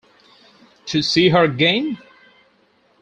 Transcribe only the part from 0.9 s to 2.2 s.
see her again?